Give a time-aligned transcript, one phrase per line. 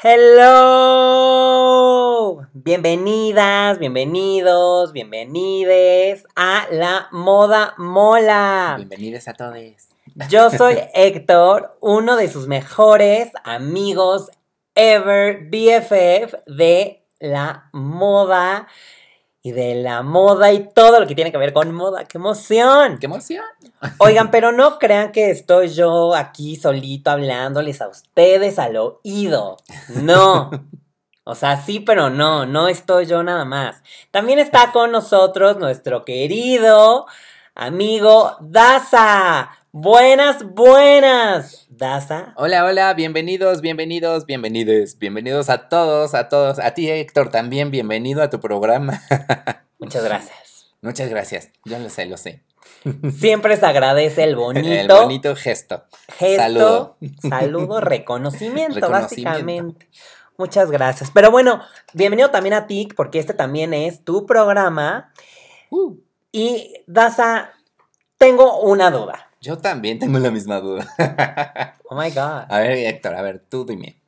[0.00, 1.26] Hello.
[2.52, 8.74] Bienvenidas, bienvenidos, bienvenides a la moda mola.
[8.76, 9.58] Bienvenidos a todos.
[10.30, 14.30] Yo soy Héctor, uno de sus mejores amigos
[14.76, 18.68] ever, BFF de la moda
[19.48, 22.04] y de la moda y todo lo que tiene que ver con moda.
[22.04, 22.98] ¡Qué emoción!
[22.98, 23.44] ¡Qué emoción!
[23.98, 29.56] Oigan, pero no crean que estoy yo aquí solito hablándoles a ustedes al oído.
[29.88, 30.50] No.
[31.24, 33.82] O sea, sí, pero no, no estoy yo nada más.
[34.10, 37.06] También está con nosotros nuestro querido
[37.54, 39.50] amigo Daza.
[39.72, 41.66] Buenas, buenas.
[41.68, 42.32] Daza.
[42.36, 46.58] Hola, hola, bienvenidos, bienvenidos, bienvenidos, bienvenidos a todos, a todos.
[46.58, 49.02] A ti, Héctor, también bienvenido a tu programa.
[49.78, 50.74] Muchas gracias.
[50.80, 51.50] Muchas gracias.
[51.64, 52.42] Yo lo sé, lo sé.
[53.16, 54.68] Siempre se agradece el bonito.
[54.68, 55.84] El bonito gesto.
[56.16, 56.42] Gesto.
[56.42, 56.96] Saludo.
[57.28, 58.90] Saludo, reconocimiento, Reconocimiento.
[58.90, 59.88] básicamente.
[60.38, 61.10] Muchas gracias.
[61.12, 61.60] Pero bueno,
[61.92, 65.12] bienvenido también a ti, porque este también es tu programa.
[65.70, 65.96] Uh,
[66.32, 67.50] Y Daza,
[68.16, 69.27] tengo una duda.
[69.40, 70.86] Yo también tengo la misma duda.
[71.90, 72.44] Oh my God.
[72.50, 73.98] A ver, Héctor, a ver, tú dime.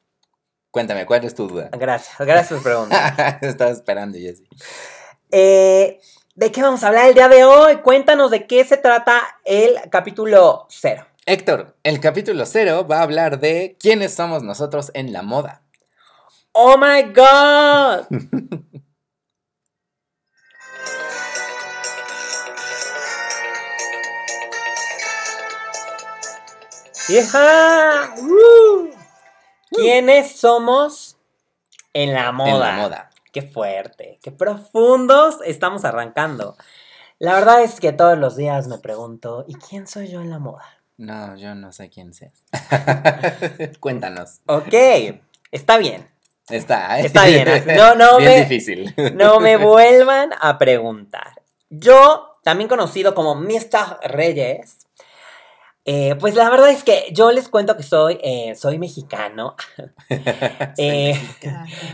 [0.71, 1.71] Cuéntame, ¿cuál es tu duda?
[1.73, 3.39] Gracias, gracias por preguntar.
[3.43, 4.45] Estaba esperando, Jessy.
[5.31, 5.99] Eh,
[6.35, 7.79] ¿De qué vamos a hablar el día de hoy?
[7.79, 11.07] Cuéntanos de qué se trata el capítulo cero.
[11.25, 15.63] Héctor, el capítulo cero va a hablar de quiénes somos nosotros en la moda.
[16.53, 18.07] Oh my God.
[27.11, 28.15] ¡Hija!
[28.19, 28.89] ¡Uh!
[29.73, 31.17] ¿Quiénes somos
[31.93, 32.51] en la moda?
[32.51, 33.11] En la moda.
[33.33, 36.57] Qué fuerte, qué profundos estamos arrancando.
[37.19, 40.39] La verdad es que todos los días me pregunto, ¿y quién soy yo en la
[40.39, 40.65] moda?
[40.97, 42.33] No, yo no sé quién seas.
[43.81, 44.41] Cuéntanos.
[44.47, 44.75] Ok,
[45.51, 46.09] está bien.
[46.49, 47.07] Está, ¿eh?
[47.07, 48.95] Está bien, no, no Bien me- difícil.
[49.15, 51.43] No me vuelvan a preguntar.
[51.71, 54.01] Yo, también conocido como Mr.
[54.03, 54.87] Reyes,
[55.85, 59.55] eh, pues la verdad es que yo les cuento que soy, eh, soy mexicano.
[60.79, 61.15] Eh,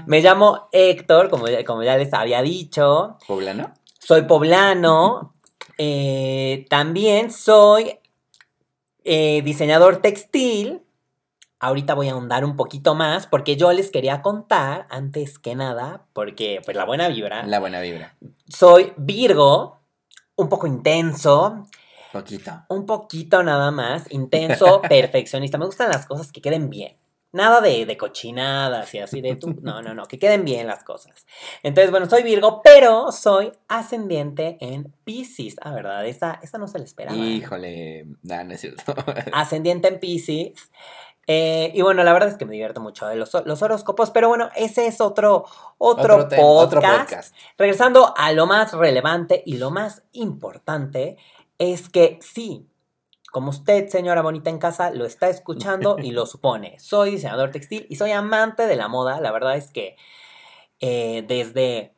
[0.07, 3.17] me llamo Héctor, como, ya- como ya les había dicho.
[3.27, 3.73] ¿Poblano?
[3.99, 5.33] Soy poblano.
[5.79, 7.99] eh, también soy
[9.05, 10.83] eh, diseñador textil.
[11.59, 16.07] Ahorita voy a ahondar un poquito más porque yo les quería contar, antes que nada,
[16.13, 17.45] porque pues la buena vibra.
[17.47, 18.15] La buena vibra.
[18.49, 19.81] Soy Virgo,
[20.37, 21.67] un poco intenso,
[22.17, 22.53] Poquito.
[22.69, 25.59] un poquito nada más, intenso, perfeccionista.
[25.59, 26.97] Me gustan las cosas que queden bien.
[27.33, 29.55] Nada de, de cochinadas y así de tú.
[29.61, 31.27] No, no, no, que queden bien las cosas.
[31.63, 35.57] Entonces, bueno, soy Virgo, pero soy ascendiente en Pisces.
[35.61, 36.07] Ah, ¿verdad?
[36.07, 37.17] Esa, esa no se la esperaba.
[37.17, 38.95] Híjole, no, no es cierto.
[39.33, 40.71] Ascendiente en Pisces.
[41.27, 44.29] Eh, y bueno, la verdad es que me divierto mucho de los, los horóscopos, pero
[44.29, 45.45] bueno, ese es otro,
[45.77, 47.11] otro, tema, otro podcast.
[47.11, 47.37] podcast.
[47.59, 51.17] Regresando a lo más relevante y lo más importante
[51.59, 52.67] es que sí,
[53.33, 56.79] como usted, señora bonita en casa, lo está escuchando y lo supone.
[56.81, 59.21] Soy diseñador textil y soy amante de la moda.
[59.21, 59.97] La verdad es que
[60.81, 61.95] eh, desde,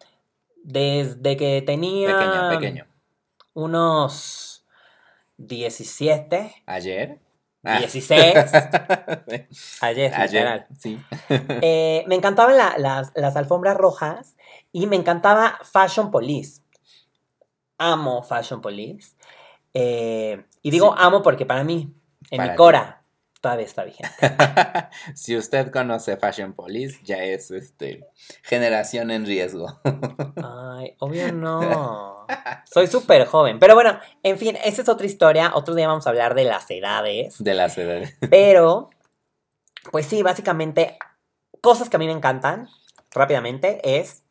[0.63, 2.87] desde que tenía Pequeño, pequeño.
[3.55, 4.65] unos
[5.37, 7.19] 17, ¿Ayer?
[7.65, 7.79] Ah.
[7.79, 8.35] 16,
[9.81, 10.67] ayer, Ayer, literal.
[10.79, 10.99] sí.
[11.61, 14.37] Eh, me encantaban la- las, las alfombras rojas
[14.73, 16.63] y me encantaba Fashion Police.
[17.79, 19.15] Amo Fashion Police.
[19.75, 20.95] Eh, y digo Sí.
[20.99, 21.95] amo porque para mí,
[22.31, 22.57] en Para mi ti.
[22.57, 23.05] cora,
[23.41, 24.11] todavía está vigente.
[25.15, 28.07] si usted conoce Fashion Police, ya es este
[28.43, 29.81] generación en riesgo.
[30.43, 32.27] Ay, obvio no.
[32.71, 33.59] Soy súper joven.
[33.59, 35.53] Pero bueno, en fin, esa es otra historia.
[35.55, 37.37] Otro día vamos a hablar de las edades.
[37.43, 38.17] De las edades.
[38.31, 38.91] Pero,
[39.93, 40.99] pues sí, básicamente,
[41.61, 42.69] cosas que a mí me encantan,
[43.13, 44.25] rápidamente, es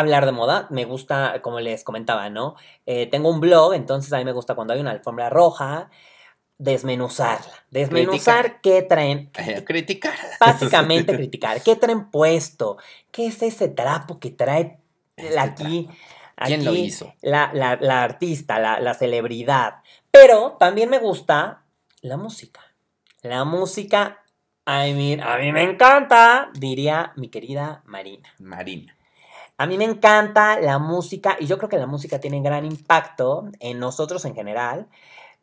[0.00, 0.66] hablar de moda.
[0.70, 2.54] Me gusta, como les comentaba, ¿no?
[2.86, 5.90] Eh, tengo un blog, entonces a mí me gusta cuando hay una alfombra roja,
[6.58, 7.52] desmenuzarla.
[7.70, 9.30] Desmenuzar qué traen.
[9.38, 10.14] Eh, criticar.
[10.40, 11.62] Básicamente criticar.
[11.62, 12.76] ¿Qué traen puesto?
[13.10, 14.78] ¿Qué es ese trapo que trae
[15.16, 15.88] Este aquí?
[16.46, 17.14] ¿Quién lo hizo?
[17.20, 19.82] La, la- la artista, la, la celebridad.
[20.10, 21.62] Pero también me gusta
[22.00, 22.60] la música.
[23.22, 24.22] La música,
[24.66, 28.28] I mean, a mí me encanta, diría mi querida Marina.
[28.38, 28.94] Marina.
[29.60, 33.50] A mí me encanta la música y yo creo que la música tiene gran impacto
[33.58, 34.86] en nosotros en general,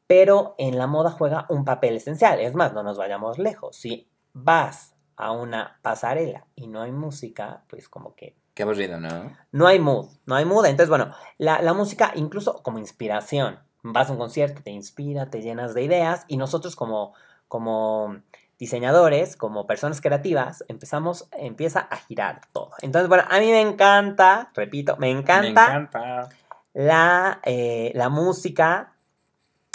[0.08, 2.40] pero en la moda juega un papel esencial.
[2.40, 3.76] Es más, no nos vayamos lejos.
[3.76, 9.36] Si vas a una pasarela y no hay música, pues como que Qué aburrido, ¿no?
[9.52, 10.66] no hay mood, no hay mood.
[10.66, 13.60] Entonces, bueno, la, la música incluso como inspiración.
[13.84, 17.14] Vas a un concierto, te inspira, te llenas de ideas y nosotros como,
[17.50, 18.22] como
[18.58, 22.72] diseñadores, como personas creativas, empezamos, empieza a girar todo.
[22.82, 26.30] Entonces, bueno, a mí me encanta, repito, me encanta, Me encanta.
[26.74, 28.94] La, eh, la música,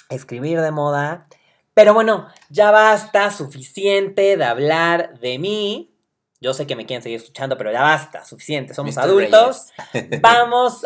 [0.08, 1.26] escribir de moda.
[1.74, 5.94] Pero bueno, ya basta, suficiente de hablar de mí.
[6.40, 9.04] Yo sé que me quieren seguir escuchando, pero ya basta, suficiente, somos Mr.
[9.04, 9.72] adultos.
[10.20, 10.84] Vamos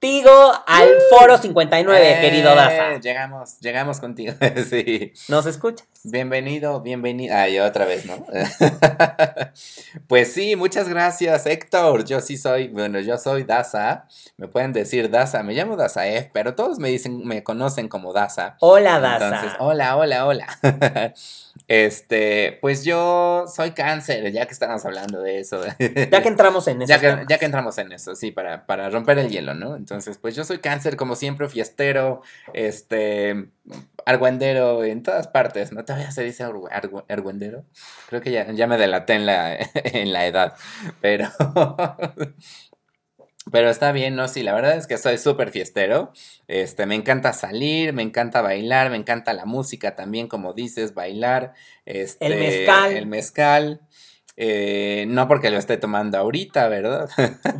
[0.00, 3.00] contigo al Foro 59, Eh, querido Daza.
[3.00, 4.32] Llegamos, llegamos contigo.
[4.70, 5.12] sí.
[5.28, 5.88] ¿Nos escuchas?
[6.04, 7.34] Bienvenido, bienvenido.
[7.34, 8.24] Ay, otra vez, ¿no?
[10.06, 12.04] pues sí, muchas gracias, Héctor.
[12.04, 14.06] Yo sí soy, bueno, yo soy Daza.
[14.36, 15.42] Me pueden decir Daza.
[15.42, 18.56] Me llamo Daza F, pero todos me dicen, me conocen como Daza.
[18.60, 19.26] Hola, Daza.
[19.26, 20.46] Entonces, hola, hola, hola.
[21.68, 25.62] este, pues yo soy cáncer, ya que estamos hablando de eso.
[25.78, 26.88] ya que entramos en eso.
[26.88, 29.76] Ya que, ya que entramos en eso, sí, para, para romper el hielo, ¿no?
[29.76, 32.22] Entonces, pues yo soy cáncer, como siempre, fiestero,
[32.54, 33.48] este,
[34.06, 35.84] argüendero en todas partes, ¿no?
[35.84, 37.64] Todavía se dice argü- argü- argüendero.
[38.08, 40.54] Creo que ya, ya me delaté en la, en la edad,
[41.02, 41.28] pero...
[43.50, 44.28] Pero está bien, ¿no?
[44.28, 46.12] Sí, la verdad es que soy súper fiestero.
[46.46, 51.54] Este, me encanta salir, me encanta bailar, me encanta la música también, como dices, bailar.
[51.86, 52.92] Este, El mezcal.
[52.96, 53.80] El mezcal.
[54.36, 57.08] Eh, no porque lo esté tomando ahorita, ¿verdad?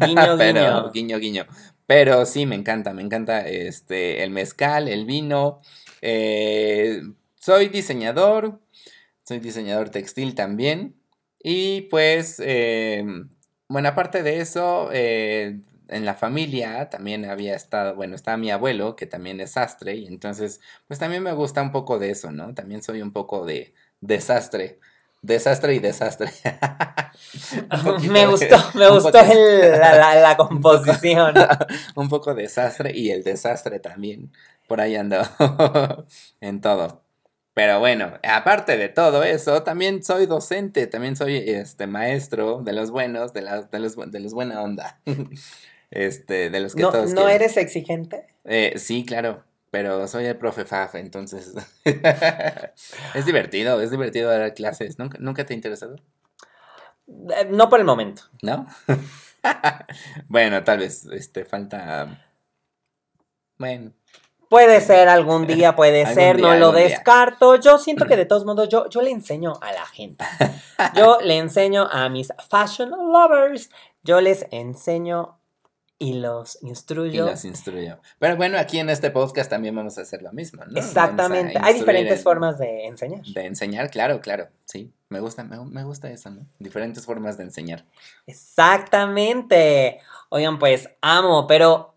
[0.07, 0.91] Guiño, Pero, guiño.
[0.93, 1.47] guiño, guiño.
[1.87, 5.61] Pero sí, me encanta, me encanta este, el mezcal, el vino.
[6.03, 7.01] Eh,
[7.41, 8.61] soy diseñador,
[9.25, 10.95] soy diseñador textil también.
[11.43, 13.05] Y pues, eh,
[13.69, 18.97] bueno, aparte de eso, eh, en la familia también había estado, bueno, estaba mi abuelo,
[18.97, 22.55] que también es sastre, y entonces, pues también me gusta un poco de eso, ¿no?
[22.55, 24.79] También soy un poco de desastre.
[25.23, 26.31] Desastre y desastre.
[27.85, 31.35] Un me de- gustó, me un gustó el- la, la- la composición.
[31.97, 34.33] un poco desastre y el desastre también.
[34.67, 35.17] Por ahí ando
[36.41, 37.03] en todo.
[37.55, 42.91] Pero bueno, aparte de todo eso, también soy docente, también soy este maestro de los
[42.93, 45.01] buenos, de, la- de los, de los buena onda.
[45.91, 47.37] Este, de los que ¿No, todos ¿no quieren.
[47.37, 48.27] eres exigente?
[48.45, 51.55] Eh, sí, claro, pero soy el profe Faf, entonces
[53.15, 54.99] es divertido, es divertido dar clases.
[54.99, 55.97] ¿Nunca, nunca te ha interesado?
[57.09, 58.23] Eh, No por el momento.
[58.43, 58.67] ¿No?
[60.29, 62.23] bueno, tal vez este falta
[63.59, 63.93] bueno,
[64.49, 66.85] Puede ser algún día, puede Algún ser, no lo día.
[66.85, 67.57] descarto.
[67.57, 70.25] Yo siento que de todos modos yo, yo le enseño a la gente.
[70.95, 73.69] Yo le enseño a mis fashion lovers.
[74.03, 75.38] Yo les enseño
[76.01, 77.27] y los y instruyo.
[77.27, 77.99] los instruyo.
[78.21, 80.79] Pero bueno, aquí en este podcast también vamos a hacer lo mismo, ¿no?
[80.79, 81.59] Exactamente.
[81.61, 83.23] Hay diferentes en- formas de enseñar.
[83.25, 84.49] de enseñar, claro, claro.
[84.65, 86.47] Sí, me gusta, me, me gusta eso, ¿no?
[86.61, 87.85] Diferentes formas de enseñar.
[88.27, 90.01] Exactamente.
[90.29, 91.95] Oigan, pues amo, pero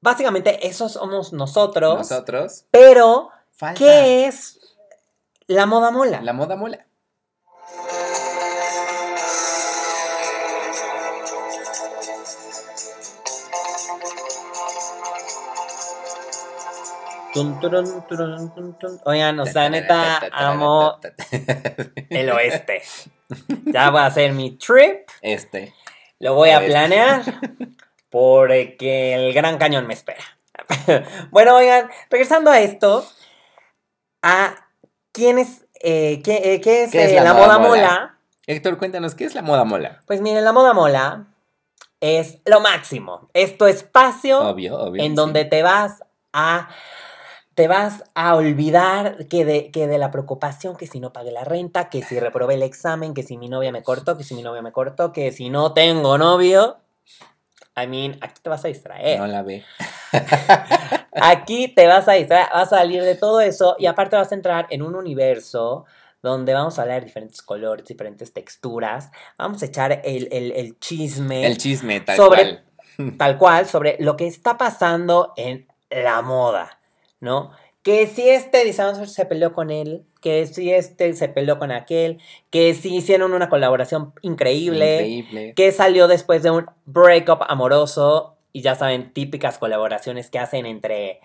[0.00, 1.98] básicamente eso somos nosotros.
[1.98, 4.58] Nosotros, Pero, falta ¿qué es
[5.46, 6.20] la moda mola?
[6.22, 6.86] la moda mola.
[19.04, 20.98] Oigan, o sea, neta, amo
[22.10, 22.82] el oeste.
[23.66, 25.08] Ya voy a hacer mi trip.
[25.22, 25.74] Este.
[26.18, 26.70] Lo voy a Oeste.
[26.70, 27.22] planear
[28.10, 30.22] porque el Gran Cañón me espera.
[31.30, 33.06] Bueno, oigan, regresando a esto,
[34.22, 34.54] a
[35.12, 37.68] quién es, eh, qué, eh, qué es, ¿Qué es eh, la la, moda moda mola?
[37.88, 38.18] mola.
[38.46, 40.02] Héctor, cuéntanos, ¿qué es la moda mola?
[40.06, 41.26] Pues miren, la moda mola
[42.00, 43.30] es lo máximo.
[43.32, 45.02] Es tu espacio Obvio, obvio.
[45.02, 45.14] en sí.
[45.14, 46.68] donde te vas a
[47.54, 51.44] te vas a olvidar que de, que de la preocupación que si no pagué la
[51.44, 54.42] renta, que si reprobé el examen, que si mi novia me cortó, que si mi
[54.42, 56.78] novia me cortó, que si no tengo novio.
[57.76, 59.18] I mean, aquí te vas a distraer.
[59.20, 59.64] No la ve.
[61.12, 64.34] Aquí te vas a distraer, vas a salir de todo eso y aparte vas a
[64.34, 65.84] entrar en un universo
[66.22, 69.10] donde vamos a hablar de diferentes colores, diferentes texturas.
[69.38, 72.62] Vamos a echar el, el- el chisme El chisme, tal Sobre-
[72.96, 73.16] cual.
[73.18, 76.78] tal cual sobre lo que está pasando en la moda,
[77.20, 77.50] ¿no?
[77.82, 82.18] Que si este diseñador se peleó con él, que si este se peleó con aquel,
[82.50, 85.54] que si hicieron una colaboración increíble, Increíble.
[85.54, 91.20] que salió después de un breakup amoroso y ya saben, típicas colaboraciones que hacen entre,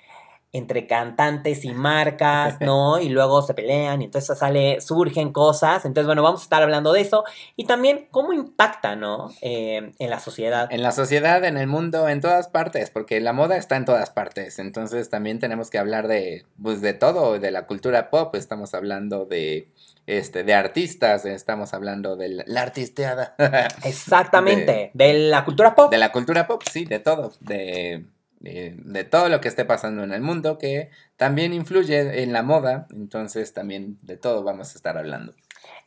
[0.55, 2.99] entre cantantes y marcas, ¿no?
[2.99, 5.83] Y luego se pelean y entonces sale, surgen cosas.
[5.83, 7.25] Entonces, bueno, vamos a estar hablando de eso
[7.57, 9.31] y también cómo impacta, ¿no?
[9.41, 10.71] Eh, en la sociedad.
[10.71, 14.11] En la sociedad, en el mundo, en todas partes, porque la moda está en todas
[14.11, 14.57] partes.
[14.57, 18.33] Entonces también tenemos que hablar de, pues, de todo, de la cultura pop.
[18.35, 19.67] Estamos hablando de,
[20.07, 23.35] este, de artistas, estamos hablando de la, la artisteada.
[23.83, 25.91] Exactamente, de, la cultura pop.
[25.91, 27.33] de la cultura pop, sí, de todo.
[27.41, 28.05] De,
[28.43, 32.43] eh, de todo lo que esté pasando en el mundo, que también influye en la
[32.43, 35.33] moda, entonces también de todo vamos a estar hablando.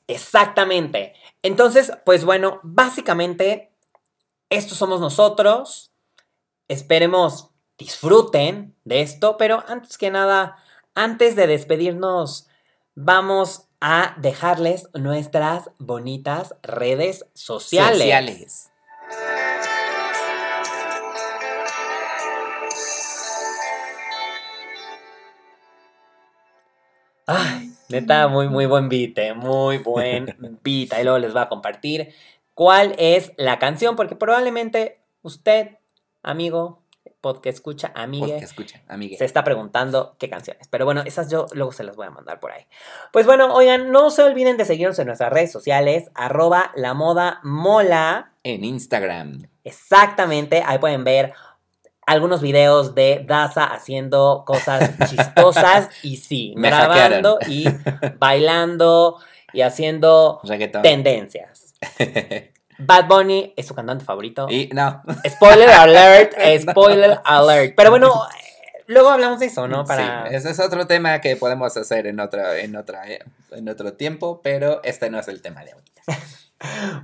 [0.06, 1.12] Exactamente.
[1.42, 3.70] Entonces, pues bueno, básicamente,
[4.48, 5.92] estos somos nosotros.
[6.68, 10.56] Esperemos disfruten de esto, pero antes que nada,
[10.94, 12.48] antes de despedirnos,
[12.94, 17.98] vamos a dejarles nuestras bonitas redes sociales.
[17.98, 18.67] sociales.
[27.30, 30.94] Ay, neta, muy, muy buen beat, eh, muy buen beat.
[30.94, 32.14] Ahí luego les voy a compartir
[32.54, 35.76] cuál es la canción, porque probablemente usted,
[36.22, 36.82] amigo,
[37.20, 40.68] podcast escucha, amigue, escucha, amigue, se está preguntando qué canciones.
[40.68, 42.64] Pero bueno, esas yo luego se las voy a mandar por ahí.
[43.12, 47.40] Pues bueno, oigan, no se olviden de seguirnos en nuestras redes sociales, arroba la moda
[47.42, 48.32] mola.
[48.42, 49.50] En Instagram.
[49.64, 51.34] Exactamente, ahí pueden ver
[52.08, 57.66] algunos videos de Daza haciendo cosas chistosas y sí, grabando y
[58.18, 59.18] bailando
[59.52, 60.40] y haciendo
[60.82, 61.74] tendencias.
[62.78, 64.46] Bad Bunny es su cantante favorito.
[64.48, 65.02] Y no.
[65.28, 66.32] Spoiler alert,
[66.70, 67.74] spoiler alert.
[67.76, 68.22] Pero bueno,
[68.86, 69.84] luego hablamos de eso, ¿no?
[69.84, 70.28] Para...
[70.28, 73.02] Sí, ese es otro tema que podemos hacer en otra, en otra,
[73.50, 76.02] en otro tiempo, pero este no es el tema de ahorita.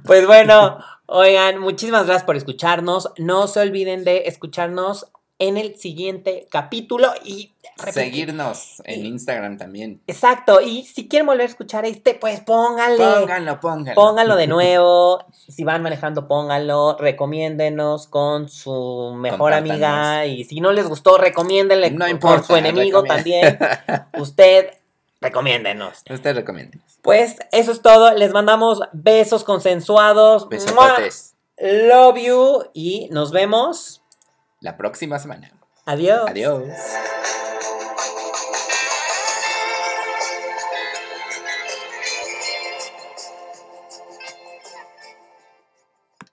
[0.04, 3.10] Pues bueno, oigan, muchísimas gracias por escucharnos.
[3.18, 7.54] No se olviden de escucharnos en el siguiente capítulo y
[7.92, 10.00] seguirnos en Instagram también.
[10.06, 13.04] Exacto, y si quieren volver a escuchar este, pues pónganle.
[13.04, 13.94] Pónganlo, pónganlo.
[13.94, 15.24] Pónganlo de nuevo.
[15.32, 16.96] si van manejando, pónganlo.
[16.98, 20.24] Recomiéndenos con su mejor amiga.
[20.26, 23.58] Y si no les gustó, recomiéndenle no por su enemigo también.
[24.18, 24.70] Usted
[25.24, 26.02] Recomiéndenos.
[26.10, 26.93] Usted recomiéndenos.
[27.04, 28.14] Pues eso es todo.
[28.14, 30.48] Les mandamos besos consensuados.
[30.48, 31.36] Besotes.
[31.58, 32.64] Love you.
[32.72, 34.02] Y nos vemos
[34.60, 35.52] la próxima semana.
[35.84, 36.24] Adiós.
[36.26, 36.64] Adiós.